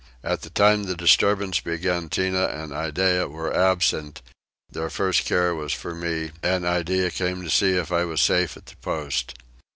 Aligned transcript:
At 0.23 0.41
the 0.41 0.49
time 0.49 0.85
the 0.85 0.95
disturbance 0.95 1.59
began 1.59 2.09
Tinah 2.09 2.49
and 2.59 2.71
Iddeah 2.71 3.27
were 3.27 3.55
absent: 3.55 4.23
their 4.67 4.89
first 4.89 5.25
care 5.25 5.53
was 5.53 5.73
for 5.73 5.93
me, 5.93 6.31
and 6.41 6.65
Iddeah 6.65 7.11
came 7.11 7.43
to 7.43 7.51
see 7.51 7.75
if 7.77 7.91
I 7.91 8.03
was 8.05 8.19
safe 8.19 8.57
at 8.57 8.65
the 8.65 8.75
post. 8.77 9.35